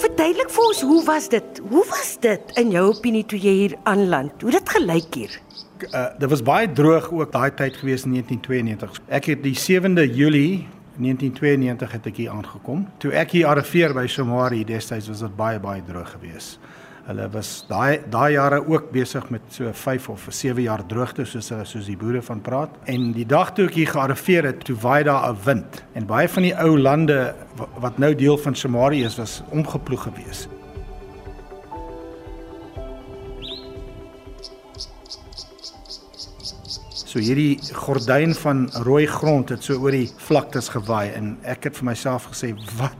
[0.00, 1.60] Verduidelik vir ons, hoe was dit?
[1.68, 4.42] Hoe was dit in jou opinie toe jy hier aanland?
[4.42, 5.38] Hoe dit gelyk hier?
[5.88, 9.00] Uh, dit was baie droog ook daai tyd gewees in 1992.
[9.08, 10.66] Ek het die 7de Julie
[11.00, 12.84] 1992 het ek hier aangekom.
[13.00, 16.60] Toe ek hier arriveer by Somari destyds was dit baie baie droog geweest.
[17.08, 21.48] Hulle was daai daai jare ook besig met so 5 of 7 jaar droogte soos
[21.48, 22.76] hulle soos die boere van praat.
[22.84, 26.28] En die dag toe ek hier gearriveer het, toe waai daar 'n wind en baie
[26.28, 27.34] van die ou lande
[27.80, 30.48] wat nou deel van Somari is, was omgeploeg geweest.
[37.10, 41.76] So hierdie gordyn van rooi grond het so oor die vlaktes gewaai en ek het
[41.76, 42.94] vir myself gesê wat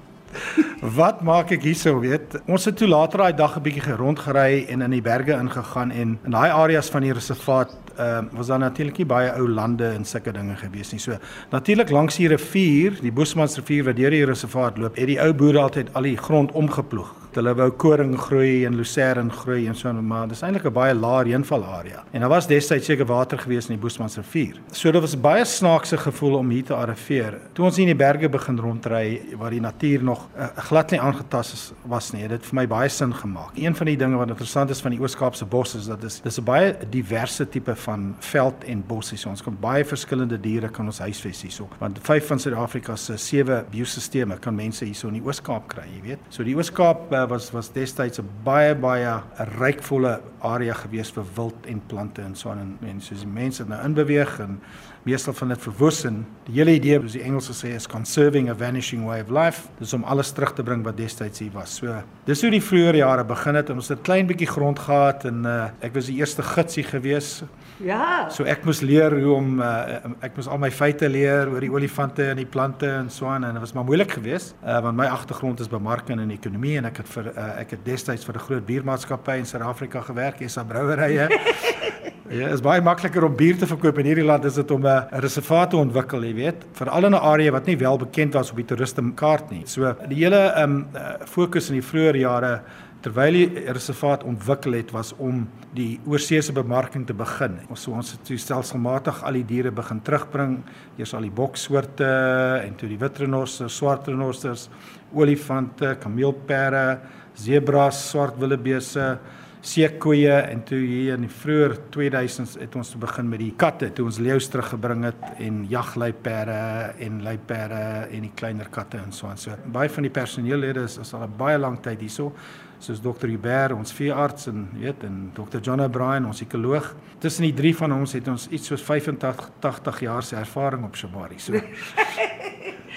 [0.99, 4.83] wat maak ek hierso weet ons het toe later daai dag 'n bietjie rondgery en
[4.83, 8.59] in die berge ingegaan en in daai areas van die reservaat ehm uh, was daar
[8.59, 11.01] natuurlik nie baie ou lande en sulke dinge gewees nie.
[11.01, 11.19] So
[11.51, 15.59] natuurlik langs die rivier, die Boesmansrivier wat deur die reservaat loop, het die ou boere
[15.59, 20.27] altyd al die grond omgeploeg Hulle wou koring groei en lucerne groei en so maar
[20.29, 22.05] dis eintlik 'n baie lae reënval area.
[22.11, 24.57] En daar was destyds seker water gewees in die Boesmansrivier.
[24.73, 27.39] So dit was baie snaakse gevoel om hier te arriveer.
[27.53, 31.01] Toe ons hier in die berge begin rondry waar die natuur nog uh, glad nie
[31.01, 33.51] aangetast was nie, het dit vir my baie sin gemaak.
[33.55, 36.39] Een van die dinge wat interessant is van die Oos-Kaapse bos is dat dis dis
[36.39, 39.19] 'n baie diverse tipe van veld en bos hier.
[39.19, 41.69] So ons kan baie verskillende diere kan ons huisves hierso.
[41.79, 46.03] Want vyf van Suid-Afrika se sewe biosisteme kan mense hierso in die Oos-Kaap kry, jy
[46.03, 46.19] weet.
[46.29, 49.21] So die Oos-Kaap uh, was was destyds 'n baie baie
[49.59, 53.65] rykvolle area gewees vir wild en plante en so aan en mense soos die mense
[53.65, 54.61] nou inbeweeg en
[55.09, 58.55] meestal van dit verwoes en die hele idee soos die Engelse sê is conserving a
[58.55, 59.69] vanishing way of life.
[59.79, 61.79] Dis om alles terug te bring wat destyds hier was.
[61.81, 61.95] So
[62.27, 63.71] dis hoe die vroeë jare begin het.
[63.71, 66.85] En ons het 'n klein bietjie grond gehad en uh, ek was die eerste gidsie
[66.85, 67.43] gewees.
[67.79, 68.29] Ja.
[68.31, 71.73] So ek moes leer hoe om uh, ek moes al my feite leer oor die
[71.73, 73.45] olifante en die plante en so aan.
[73.45, 76.85] En dit was maar moeilik geweest uh, want my agtergrond is bemarking en ekonomie en
[76.85, 80.65] ek het vir uh, ek het destyds vir 'n groot biermaatskappy in Suid-Afrika gewerk, Esa
[80.65, 81.29] Brouwerye.
[82.31, 85.19] Ja, is baie makliker om bier te verkoop in hierdie land as dit om 'n
[85.19, 88.57] reservaat te ontwikkel, jy weet, veral in 'n area wat nie wel bekend was op
[88.57, 89.67] die toeristekaart nie.
[89.67, 90.87] So die hele ehm um,
[91.27, 92.63] fokus in die vroeë jare
[93.03, 97.59] terwyl die reservaat ontwikkel het was om die oorseese bemarking te begin.
[97.69, 100.63] Ons so ons het stelselmatig al die diere begin terugbring,
[100.99, 104.69] eers al die boksoorte en toe die wit renosters, swart renosters,
[105.13, 107.01] olifante, kameelperde,
[107.35, 109.19] zebras, swart wildebeeste
[109.61, 114.07] seekoeie en toe hier in die vroeë 2000s het ons begin met die katte toe
[114.09, 116.61] ons leeu's teruggebring het en jagluiperde
[117.07, 119.39] en luiperde en die kleiner katte en so aan.
[119.41, 122.33] So baie van die personeellede is, is al 'n baie lang tyd hierso
[122.79, 126.95] soos dokter Hubert ons veearts en weet en dokter John O'Brien ons ekoloog.
[127.19, 130.97] Tussen die drie van ons het ons iets soos 85 80 jaar se ervaring op
[130.97, 131.53] Shabari so.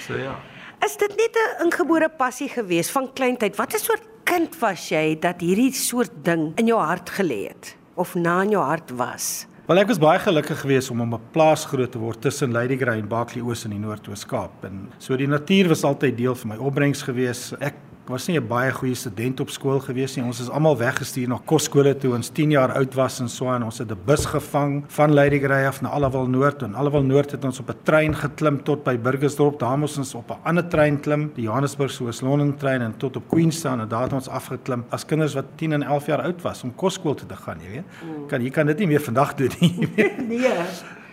[0.04, 0.36] So ja.
[0.84, 3.56] Is dit net 'n ingebore passie gewees van kleintyd?
[3.56, 7.76] Wat 'n soort kind was jy dat hierdie soort ding in jou hart gelê het
[7.96, 9.46] of na in jou hart was?
[9.64, 13.00] Wel ek was baie gelukkig geweest om op 'n plaas groot te word tussen Ladygrey
[13.00, 16.50] en Barkley Oos in die Noord-Oos Kaap en so die natuur was altyd deel van
[16.50, 17.54] my opbrengs geweest.
[17.60, 20.26] Ek Ek was nie 'n baie goeie student op skool gewees nie.
[20.26, 23.64] Ons is almal weggestuur na kosskole toe ons 10 jaar oud was en so en
[23.64, 27.46] ons het 'n bus gevang van Ladygrey af na Allewil Noord en Allewil Noord het
[27.46, 29.58] ons op 'n trein geklim tot by Burgersdorp.
[29.60, 33.24] Daar moes ons op 'n ander trein klim, die Johannesburgse Oos-London trein en tot op
[33.30, 36.64] Queenstown en daar het ons afgeklim as kinders wat 10 en 11 jaar oud was
[36.64, 37.84] om kosskool toe te gaan, jy weet.
[38.04, 38.28] Mm.
[38.28, 39.90] Kan jy kan dit nie meer vandag doen nie.
[40.28, 40.52] nee.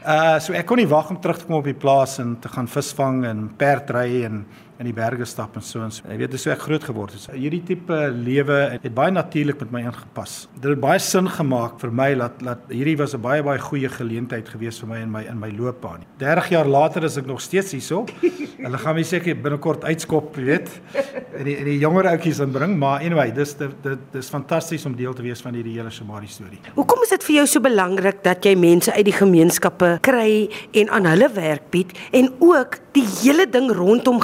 [0.00, 2.48] Uh so ek kon nie wag om terug te kom op die plaas en te
[2.48, 4.46] gaan visvang en perdry en
[4.80, 6.06] in die berge stap en so en so.
[6.08, 7.26] Jy weet dis hoe ek groot geword het.
[7.36, 10.46] Hierdie tipe lewe het, het baie natuurlik met my ingepas.
[10.56, 13.88] Dit het baie sin gemaak vir my dat dat hierdie was 'n baie baie goeie
[13.88, 16.04] geleentheid gewees vir my in my in my loopbaan.
[16.18, 18.06] 30 jaar later is ek nog steeds hierso.
[18.64, 20.70] Hulle gaan my seker binnekort uitskop, jy weet.
[21.36, 25.12] En die en die jonger ouetjies inbring, maar anyway, dis dit dis fantasties om deel
[25.12, 26.60] te wees van hierdie hele Somari storie.
[26.74, 30.88] Hoekom is dit vir jou so belangrik dat jy mense uit die gemeenskappe kry en
[30.88, 34.20] aan hulle werk bied en ook die hele ding rondom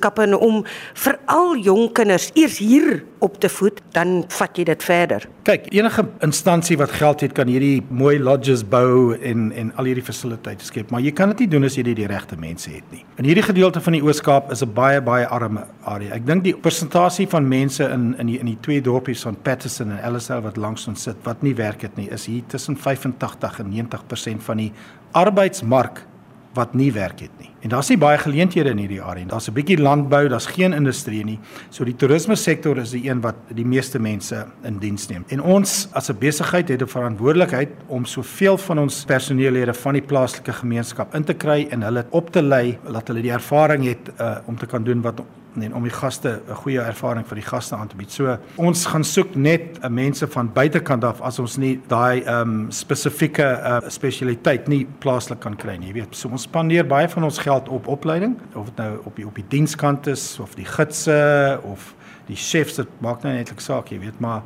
[0.00, 0.64] gemeenskappe en om
[0.94, 5.26] veral jong kinders eers hier op te voed, dan vat jy dit verder.
[5.44, 10.04] Kyk, enige instansie wat geld het kan hierdie mooi lodges bou en en al hierdie
[10.04, 12.84] fasiliteite skep, maar jy kan dit nie doen as jy nie die regte mense het
[12.90, 13.04] nie.
[13.18, 16.14] In hierdie gedeelte van die Oos-Kaap is 'n baie baie arme area.
[16.14, 19.90] Ek dink die persentasie van mense in in die in die twee dorpies van Patterson
[19.90, 23.60] en Ellisale wat langs ons sit wat nie werk het nie, is hier tussen 85
[23.60, 24.72] en 90% van die
[25.12, 26.06] arbeidsmark
[26.54, 27.49] wat nie werk het nie.
[27.60, 29.30] En daar's nie baie geleenthede in hierdie area nie.
[29.30, 31.38] Daar's 'n bietjie landbou, daar's geen industrie nie.
[31.70, 35.24] So die toerisme sektor is die een wat die meeste mense in diens neem.
[35.28, 40.02] En ons as 'n besigheid het 'n verantwoordelikheid om soveel van ons personeellede van die
[40.02, 44.10] plaaslike gemeenskap in te kry en hulle op te lei dat hulle die ervaring het
[44.20, 45.22] uh, om te kan doen wat
[45.58, 48.10] en om die gaste 'n goeie ervaring vir die gaste aan te bied.
[48.10, 52.40] So ons gaan soek net uh, mense van buitekant af as ons nie daai ehm
[52.40, 55.86] um, spesifieke uh, spesialiteit nie plaaslik kan kry nie.
[55.86, 59.16] Jy weet, so ons spandeer baie van ons geld op opleiding, of dit nou op
[59.16, 61.94] die op die dienskant is of die gidse of
[62.26, 64.42] die chefs, dit maak nou netlik saak, jy weet, maar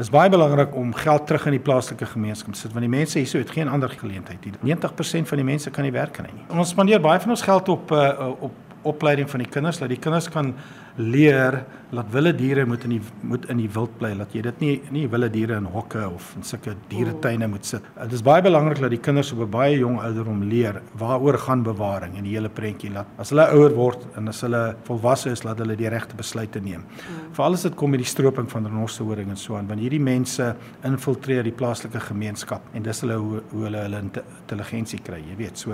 [0.00, 3.18] is baie belangrik om geld terug in die plaaslike gemeenskap te sit want die mense
[3.18, 4.74] hierso het geen ander geleentheid nie.
[4.74, 6.44] 90% van die mense kan nie werk kry nie.
[6.48, 10.00] Ons spandeer baie van ons geld op uh, op opleiding van die kinders dat die
[10.00, 10.54] kinders kan
[10.96, 11.62] leer
[11.92, 14.72] dat wilde diere moet in die moet in die wild bly dat jy dit nie
[14.92, 17.84] nie wilde diere in hokke of in sulke dieretuine moet sit.
[17.96, 21.62] Dit is baie belangrik dat die kinders op 'n baie jong ouderdom leer waaroor gaan
[21.62, 25.44] bewaring en die hele prentjie laat as hulle ouer word en as hulle volwasse is
[25.44, 26.80] laat hulle die regte besluite neem.
[26.80, 27.32] Mm.
[27.32, 30.56] Veral as dit kom met die stroping van renosterhoring en so aan want hierdie mense
[30.84, 35.58] infiltreer die plaaslike gemeenskap en dis hulle hoe, hoe hulle hulle intelligensie kry, jy weet
[35.58, 35.72] so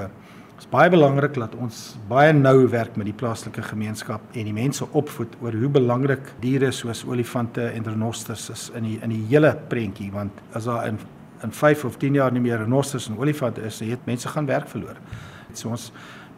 [0.59, 1.77] Dit is baie belangrik dat ons
[2.11, 6.73] baie nou werk met die plaaslike gemeenskap en die mense opvoed oor hoe belangrik diere
[6.75, 10.99] soos olifante en renosters is in die in die hele prentjie want as daar in
[11.47, 14.67] in 5 of 10 jaar nie meer renosters en olifante is, het mense gaan werk
[14.69, 14.99] verloor.
[15.55, 15.93] So ons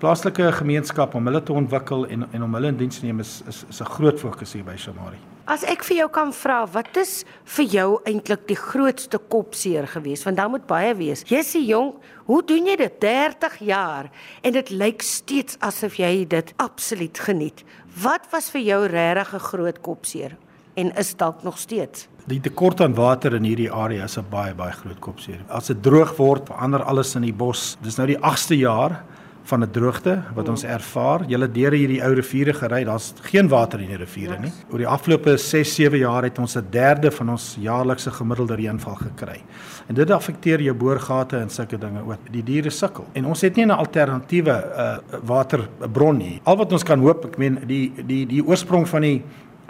[0.05, 3.39] plaaslike gemeenskap om hulle te ontwikkel en en om hulle in diens te neem is
[3.49, 5.17] is, is 'n groot fokus hier by Shamari.
[5.50, 7.25] As ek vir jou kan vra, wat is
[7.56, 10.23] vir jou eintlik die grootste kopseer geweest?
[10.29, 11.25] Want daar moet baie wees.
[11.26, 11.97] Jy's jong,
[12.29, 14.12] hoe doen jy dit 30 jaar
[14.47, 17.64] en dit lyk steeds asof jy dit absoluut geniet.
[17.99, 20.37] Wat was vir jou regtig 'n groot kopseer
[20.76, 22.06] en is dalk nog steeds?
[22.29, 25.41] Die tekort aan water in hierdie area is 'n baie baie groot kopseer.
[25.49, 27.76] As dit droog word, verander alles in die bos.
[27.82, 29.02] Dis nou die 8ste jaar
[29.50, 31.25] van 'n droogte wat ons ervaar.
[31.26, 34.52] Julle deur hierdie ou riviere gery, daar's geen water in die riviere nie.
[34.70, 38.94] Oor die afgelope 6, 7 jaar het ons 'n derde van ons jaarlikse gemiddelde reënval
[38.94, 39.43] gekry.
[39.88, 42.19] En dit affekteer jou boorgate en sulke dinge ook.
[42.31, 43.06] Die diere sukkel.
[43.12, 46.41] En ons het nie 'n alternatiewe uh, waterbron nie.
[46.44, 49.23] Al wat ons kan hoop, ek meen die die die oorsprong van die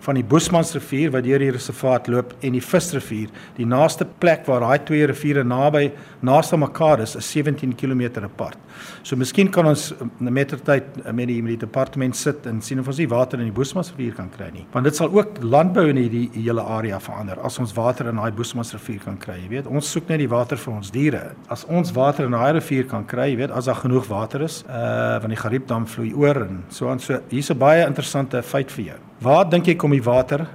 [0.05, 4.64] van die Boesmansrivier wat deur die reservaat loop en die Visrivier, die naaste plek waar
[4.64, 5.91] daai twee riviere naby
[6.26, 8.58] naaste mekaar is, is 17 km apart.
[9.02, 12.81] So miskien kan ons met ter tyd met die met die departement sit en sien
[12.81, 14.64] of ons nie water in die Boesmansrivier kan kry nie.
[14.73, 18.31] Want dit sal ook landbou in hierdie hele area verander as ons water in daai
[18.37, 19.38] Boesmansrivier kan kry.
[19.43, 21.23] Jy weet, ons soek net die water vir ons diere.
[21.52, 24.62] As ons water in daai rivier kan kry, jy weet, as daar genoeg water is,
[24.69, 27.20] uh van die Gariepdam vloei oor en so aan so.
[27.31, 29.00] Hier's 'n baie interessante feit vir jou.
[29.20, 30.46] Waar dink jy kom die water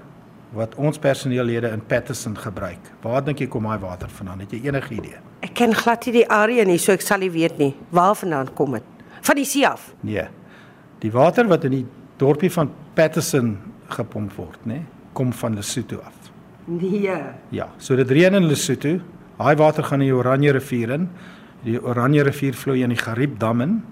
[0.55, 2.87] wat ons personeellede in Patterson gebruik?
[3.03, 4.41] Waar dink jy kom daai water vandaan?
[4.41, 5.19] Het jy enige idee?
[5.45, 7.75] Ek ken glad nie die area nie, so ek sal nie weet nie.
[7.93, 9.05] Waar vandaan kom dit?
[9.21, 9.91] Van die see af?
[10.01, 10.25] Nee.
[11.03, 11.83] Die water wat in die
[12.17, 13.53] dorpie van Patterson
[13.93, 14.81] gepomp word, nê,
[15.13, 16.31] kom van Lesotho af.
[16.65, 17.21] Nee.
[17.53, 18.97] Ja, so dit reën in Lesotho.
[19.37, 21.11] Daai water gaan in die Oranje rivier in.
[21.67, 23.83] Die Oranje rivier vloei in die Gariepdam in.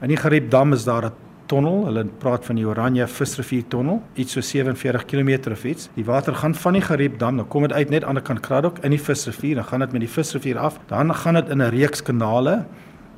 [0.00, 1.84] In die Gariepdam is daar 'n tonnel.
[1.88, 5.88] Hulle praat van die Oranje Visrivier tonnel, iets so 47 km of iets.
[5.96, 8.78] Die water gaan van die Gariepdam, dan kom dit uit net aan die kant Kraddock
[8.86, 10.78] in die Visrivier, dan gaan dit met die Visrivier af.
[10.92, 12.64] Dan gaan dit in 'n reeks kanale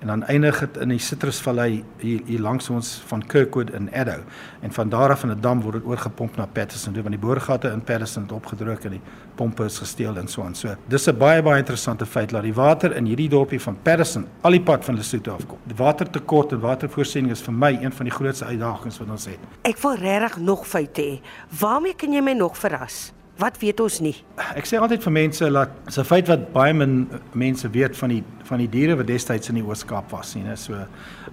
[0.02, 4.19] en dan eindig dit in die Citrusvallei hier, hier langs ons van Kirkwood in Addo.
[4.60, 7.26] En van daar af in 'n dam word dit oorgepomp na Patterson toe want die
[7.26, 9.00] boorgate in Patterson het opgedruk en die
[9.34, 10.54] pompe is gesteel en so aan.
[10.54, 14.26] So dis 'n baie baie interessante feit dat die water in hierdie dorpie van Patterson
[14.40, 15.59] al die pad van Lesotho afkom.
[15.64, 19.38] Die watertekort en watervoorsiening is vir my een van die grootste uitdagings wat ons het.
[19.62, 21.21] Ek wil regtig nog feite hê.
[21.61, 23.12] Waarmee kan jy my nog verras?
[23.42, 24.14] Wat weet ons nie?
[24.54, 28.08] Ek sê altyd vir mense dat dis 'n feit wat baie min mense weet van
[28.08, 30.75] die van die diere wat destyds in die Oos-Kaap was, sien, so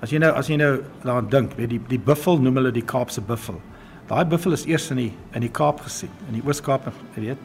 [0.02, 2.86] as jy nou as jy nou daaraan dink, weet die die buffel noem hulle die
[2.86, 3.62] Kaapse buffel.
[4.08, 7.38] Daai buffel is eers in die in die Kaap gesien, in die Oos-Kaap, weet.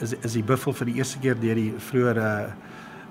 [0.00, 2.52] Is is die buffel vir die eerste keer deur die vroeë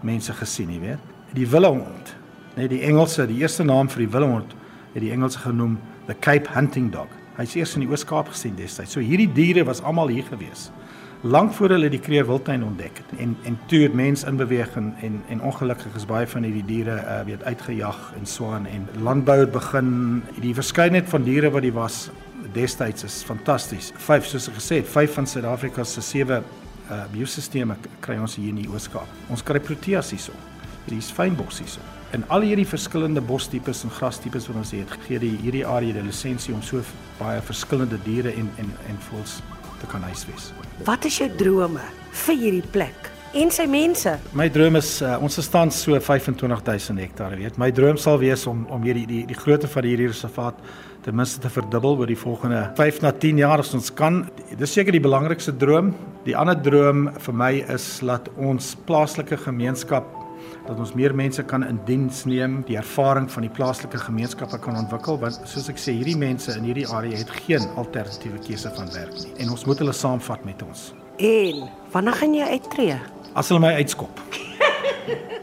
[0.01, 0.99] mense gesien, jy weet.
[1.33, 2.15] Die wilhond,
[2.55, 4.55] net die Engelse, die eerste naam vir die wilhond
[4.93, 5.77] het die Engelse genoem
[6.07, 7.22] the Cape hunting dog.
[7.37, 8.93] Hy's eers in die Oos-Kaap gesien destyds.
[8.93, 10.67] So hierdie diere was almal hier gewees.
[11.23, 14.91] Lank voor hulle die Kreer Wildtuin ontdek het en en toe het mense in beweging
[15.01, 19.39] en en ongelukkig is baie van hierdie diere uh, weet uitgejag en swaan en landbou
[19.39, 20.21] het begin.
[20.43, 22.09] Die verskeidenheid van diere wat die was
[22.53, 23.93] destyds is fantasties.
[23.97, 28.51] Vyf soos ek gesê het, vyf van Suid-Afrika se sewe uh, biosisteme kry ons hier
[28.51, 29.07] in die Oos-Kaap.
[29.31, 30.35] Ons kry proteas hierso.
[30.91, 31.81] Hier's fynbos hierso.
[32.13, 36.05] En al hierdie verskillende bostipes en grastipes wat ons het, gee die hierdie area die
[36.05, 36.83] lisensie om so
[37.17, 39.39] baie verskillende diere en en en voëls
[39.81, 40.51] te kan huisves.
[40.85, 41.81] Wat is jou drome
[42.25, 43.13] vir hierdie plek?
[43.33, 44.11] en sy mense.
[44.37, 47.57] My droom is uh, ons staan so 25000 hektaar, weet.
[47.61, 50.59] My droom sal wees om om hierdie die die grootte van hierdie reservaat
[51.03, 54.23] ten minste te verdubbel oor die volgende 5 na 10 jaar as ons kan.
[54.59, 55.91] Dis seker die belangrikste droom.
[56.27, 60.22] Die ander droom vir my is dat ons plaaslike gemeenskap
[60.67, 64.79] dat ons meer mense kan in diens neem, die ervaring van die plaaslike gemeenskappe kan
[64.79, 68.91] ontwikkel want soos ek sê, hierdie mense in hierdie area het geen alternatiewe keuse van
[68.95, 70.91] werk nie en ons moet hulle saamvat met ons.
[71.19, 72.99] En wanneer gaan jy uittreë?
[73.37, 74.23] As hulle my uitskop.